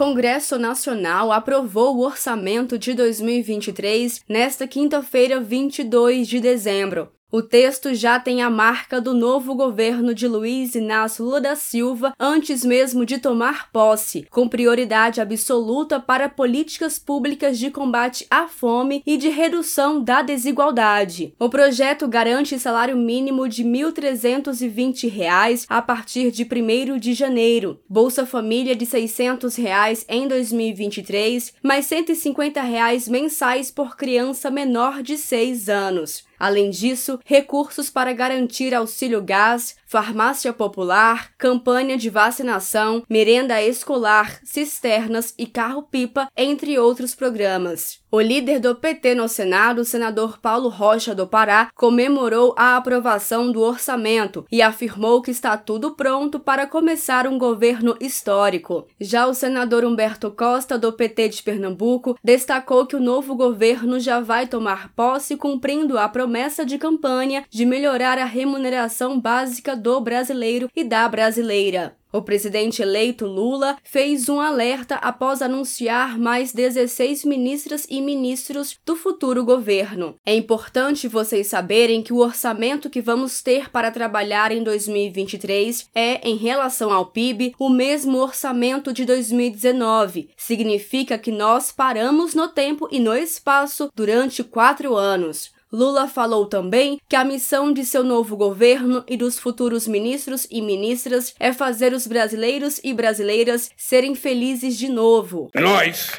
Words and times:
Congresso 0.00 0.58
Nacional 0.58 1.30
aprovou 1.30 1.98
o 1.98 2.06
orçamento 2.06 2.78
de 2.78 2.94
2023 2.94 4.24
nesta 4.26 4.66
quinta-feira, 4.66 5.38
22 5.38 6.26
de 6.26 6.40
dezembro. 6.40 7.12
O 7.32 7.42
texto 7.42 7.94
já 7.94 8.18
tem 8.18 8.42
a 8.42 8.50
marca 8.50 9.00
do 9.00 9.14
novo 9.14 9.54
governo 9.54 10.12
de 10.12 10.26
Luiz 10.26 10.74
Inácio 10.74 11.24
Lula 11.24 11.40
da 11.40 11.54
Silva 11.54 12.12
antes 12.18 12.64
mesmo 12.64 13.06
de 13.06 13.18
tomar 13.18 13.70
posse, 13.70 14.26
com 14.28 14.48
prioridade 14.48 15.20
absoluta 15.20 16.00
para 16.00 16.28
políticas 16.28 16.98
públicas 16.98 17.56
de 17.56 17.70
combate 17.70 18.26
à 18.28 18.48
fome 18.48 19.00
e 19.06 19.16
de 19.16 19.28
redução 19.28 20.02
da 20.02 20.22
desigualdade. 20.22 21.32
O 21.38 21.48
projeto 21.48 22.08
garante 22.08 22.58
salário 22.58 22.96
mínimo 22.96 23.48
de 23.48 23.62
R$ 23.62 23.68
1.320 23.68 25.66
a 25.68 25.80
partir 25.80 26.32
de 26.32 26.42
1 26.42 26.98
de 26.98 27.14
janeiro, 27.14 27.78
Bolsa 27.88 28.26
Família 28.26 28.74
de 28.74 28.84
600 28.84 29.54
reais 29.54 30.04
em 30.08 30.26
2023, 30.26 31.54
mais 31.62 31.86
150 31.86 32.60
reais 32.60 33.06
mensais 33.06 33.70
por 33.70 33.96
criança 33.96 34.50
menor 34.50 35.00
de 35.00 35.16
6 35.16 35.68
anos. 35.68 36.28
Além 36.40 36.70
disso, 36.70 37.20
recursos 37.22 37.90
para 37.90 38.14
garantir 38.14 38.74
auxílio 38.74 39.22
gás, 39.22 39.76
farmácia 39.86 40.54
popular, 40.54 41.32
campanha 41.36 41.98
de 41.98 42.08
vacinação, 42.08 43.04
merenda 43.10 43.62
escolar, 43.62 44.40
cisternas 44.42 45.34
e 45.36 45.46
carro-pipa, 45.46 46.28
entre 46.34 46.78
outros 46.78 47.14
programas. 47.14 48.00
O 48.12 48.20
líder 48.20 48.58
do 48.58 48.74
PT 48.74 49.14
no 49.14 49.28
Senado, 49.28 49.82
o 49.82 49.84
senador 49.84 50.38
Paulo 50.38 50.68
Rocha 50.68 51.14
do 51.14 51.28
Pará, 51.28 51.70
comemorou 51.76 52.52
a 52.56 52.76
aprovação 52.76 53.52
do 53.52 53.60
orçamento 53.60 54.44
e 54.50 54.60
afirmou 54.60 55.22
que 55.22 55.30
está 55.30 55.56
tudo 55.56 55.92
pronto 55.92 56.40
para 56.40 56.66
começar 56.66 57.28
um 57.28 57.38
governo 57.38 57.96
histórico. 58.00 58.88
Já 59.00 59.28
o 59.28 59.34
senador 59.34 59.84
Humberto 59.84 60.28
Costa, 60.32 60.76
do 60.76 60.92
PT 60.92 61.28
de 61.28 61.42
Pernambuco, 61.44 62.18
destacou 62.22 62.84
que 62.84 62.96
o 62.96 63.00
novo 63.00 63.36
governo 63.36 64.00
já 64.00 64.18
vai 64.18 64.48
tomar 64.48 64.92
posse 64.94 65.36
cumprindo 65.36 65.96
a 65.96 66.08
promessa 66.30 66.64
de 66.64 66.78
campanha 66.78 67.44
de 67.50 67.66
melhorar 67.66 68.16
a 68.16 68.24
remuneração 68.24 69.20
básica 69.20 69.74
do 69.74 70.00
brasileiro 70.00 70.70
e 70.76 70.84
da 70.84 71.08
brasileira. 71.08 71.96
O 72.12 72.22
presidente 72.22 72.82
eleito 72.82 73.26
Lula 73.26 73.76
fez 73.84 74.28
um 74.28 74.40
alerta 74.40 74.96
após 74.96 75.42
anunciar 75.42 76.18
mais 76.18 76.52
16 76.52 77.24
ministras 77.24 77.86
e 77.88 78.00
ministros 78.00 78.78
do 78.84 78.94
futuro 78.96 79.44
governo. 79.44 80.14
É 80.24 80.34
importante 80.34 81.08
vocês 81.08 81.48
saberem 81.48 82.02
que 82.02 82.12
o 82.12 82.18
orçamento 82.18 82.90
que 82.90 83.00
vamos 83.00 83.42
ter 83.42 83.70
para 83.70 83.90
trabalhar 83.90 84.50
em 84.52 84.62
2023 84.62 85.88
é, 85.94 86.28
em 86.28 86.36
relação 86.36 86.92
ao 86.92 87.06
PIB, 87.06 87.54
o 87.58 87.68
mesmo 87.68 88.18
orçamento 88.18 88.92
de 88.92 89.04
2019. 89.04 90.30
Significa 90.36 91.18
que 91.18 91.30
nós 91.30 91.72
paramos 91.72 92.34
no 92.34 92.48
tempo 92.48 92.88
e 92.90 93.00
no 93.00 93.14
espaço 93.14 93.90
durante 93.94 94.42
quatro 94.42 94.96
anos. 94.96 95.52
Lula 95.72 96.08
falou 96.08 96.46
também 96.46 96.98
que 97.08 97.14
a 97.14 97.24
missão 97.24 97.72
de 97.72 97.84
seu 97.84 98.02
novo 98.02 98.36
governo 98.36 99.04
e 99.06 99.16
dos 99.16 99.38
futuros 99.38 99.86
ministros 99.86 100.46
e 100.50 100.60
ministras 100.60 101.32
é 101.38 101.52
fazer 101.52 101.92
os 101.92 102.08
brasileiros 102.08 102.80
e 102.82 102.92
brasileiras 102.92 103.70
serem 103.76 104.16
felizes 104.16 104.76
de 104.76 104.88
novo. 104.88 105.48
Nós 105.54 106.10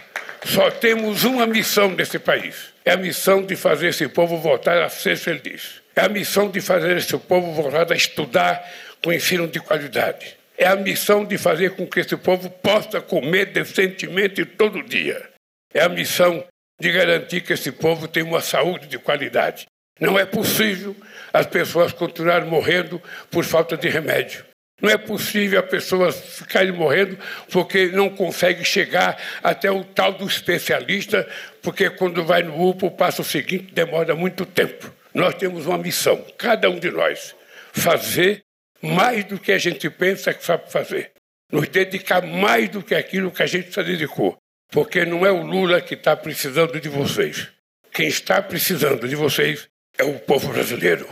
só 0.45 0.71
temos 0.71 1.25
uma 1.25 1.45
missão 1.45 1.91
nesse 1.91 2.17
país: 2.17 2.73
é 2.85 2.93
a 2.93 2.97
missão 2.97 3.41
de 3.41 3.57
fazer 3.57 3.89
esse 3.89 4.07
povo 4.07 4.37
voltar 4.37 4.81
a 4.81 4.89
ser 4.89 5.17
feliz. 5.17 5.81
É 5.93 6.05
a 6.05 6.09
missão 6.09 6.49
de 6.49 6.61
fazer 6.61 6.95
esse 6.95 7.17
povo 7.17 7.51
voltar 7.51 7.91
a 7.91 7.95
estudar 7.95 8.63
com 9.03 9.11
ensino 9.11 9.49
de 9.49 9.59
qualidade. 9.59 10.37
É 10.57 10.67
a 10.67 10.77
missão 10.77 11.25
de 11.25 11.37
fazer 11.37 11.71
com 11.71 11.85
que 11.85 11.99
esse 11.99 12.15
povo 12.15 12.49
possa 12.49 13.01
comer 13.01 13.47
decentemente 13.47 14.45
todo 14.45 14.81
dia. 14.81 15.29
É 15.73 15.83
a 15.83 15.89
missão 15.89 16.43
de 16.81 16.91
garantir 16.91 17.41
que 17.41 17.53
esse 17.53 17.71
povo 17.71 18.07
tenha 18.07 18.25
uma 18.25 18.41
saúde 18.41 18.87
de 18.87 18.97
qualidade. 18.97 19.67
Não 19.99 20.17
é 20.17 20.25
possível 20.25 20.95
as 21.31 21.45
pessoas 21.45 21.93
continuarem 21.93 22.49
morrendo 22.49 22.99
por 23.29 23.45
falta 23.45 23.77
de 23.77 23.87
remédio. 23.87 24.43
Não 24.81 24.89
é 24.89 24.97
possível 24.97 25.59
as 25.59 25.69
pessoas 25.69 26.19
ficarem 26.39 26.71
morrendo 26.71 27.19
porque 27.51 27.85
não 27.89 28.09
conseguem 28.09 28.65
chegar 28.65 29.15
até 29.43 29.69
o 29.69 29.83
tal 29.83 30.13
do 30.13 30.25
especialista, 30.25 31.29
porque 31.61 31.87
quando 31.91 32.25
vai 32.25 32.41
no 32.41 32.69
UPA, 32.69 32.87
o 32.87 32.91
passo 32.91 33.23
seguinte 33.23 33.71
demora 33.71 34.15
muito 34.15 34.43
tempo. 34.43 34.91
Nós 35.13 35.35
temos 35.35 35.67
uma 35.67 35.77
missão, 35.77 36.25
cada 36.35 36.67
um 36.67 36.79
de 36.79 36.89
nós, 36.89 37.35
fazer 37.71 38.41
mais 38.81 39.23
do 39.25 39.37
que 39.37 39.51
a 39.51 39.59
gente 39.59 39.87
pensa 39.87 40.33
que 40.33 40.43
sabe 40.43 40.71
fazer. 40.71 41.11
Nos 41.51 41.67
dedicar 41.67 42.25
mais 42.25 42.69
do 42.69 42.81
que 42.81 42.95
aquilo 42.95 43.29
que 43.29 43.43
a 43.43 43.45
gente 43.45 43.71
se 43.71 43.83
dedicou. 43.83 44.40
Porque 44.71 45.05
não 45.05 45.25
é 45.25 45.31
o 45.31 45.43
Lula 45.43 45.81
que 45.81 45.93
está 45.93 46.15
precisando 46.15 46.79
de 46.79 46.89
vocês. 46.89 47.49
Quem 47.91 48.07
está 48.07 48.41
precisando 48.41 49.07
de 49.07 49.15
vocês 49.15 49.67
é 49.97 50.03
o 50.03 50.17
povo 50.17 50.47
brasileiro. 50.47 51.07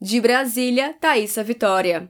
De 0.00 0.20
Brasília, 0.20 0.92
Thaisa 1.00 1.42
Vitória. 1.42 2.06